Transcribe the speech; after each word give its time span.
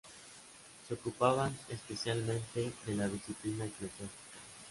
Se 0.87 0.95
ocupaban 0.95 1.55
especialmente 1.69 2.71
de 2.87 2.95
la 2.95 3.07
disciplina 3.07 3.65
eclesiástica. 3.65 4.07